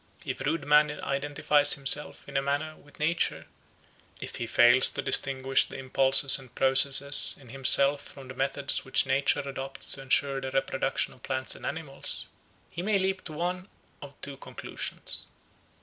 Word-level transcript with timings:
If 0.25 0.41
rude 0.41 0.65
man 0.65 0.89
identifies 1.03 1.73
himself, 1.73 2.27
in 2.27 2.35
a 2.35 2.41
manner, 2.41 2.75
with 2.75 2.97
nature; 2.99 3.45
if 4.19 4.37
he 4.37 4.47
fails 4.47 4.89
to 4.89 5.03
distinguish 5.03 5.65
the 5.67 5.77
impulses 5.77 6.39
and 6.39 6.55
processes 6.55 7.37
in 7.39 7.49
himself 7.49 8.01
from 8.01 8.27
the 8.27 8.33
methods 8.33 8.83
which 8.83 9.05
nature 9.05 9.41
adopts 9.47 9.91
to 9.91 10.01
ensure 10.01 10.41
the 10.41 10.49
reproduction 10.49 11.13
of 11.13 11.21
plants 11.21 11.53
and 11.53 11.67
animals, 11.67 12.25
he 12.71 12.81
may 12.81 12.97
leap 12.97 13.23
to 13.25 13.33
one 13.33 13.67
of 14.01 14.19
two 14.23 14.37
conclusions. 14.37 15.27